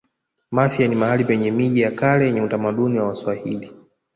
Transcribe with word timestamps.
mafia 0.51 0.87
ni 0.87 0.95
mahali 0.95 1.25
penye 1.25 1.51
miji 1.51 1.81
ya 1.81 1.91
kale 1.91 2.25
yenye 2.25 2.41
utamaduni 2.41 2.99
wa 2.99 3.07
waswahili 3.07 3.71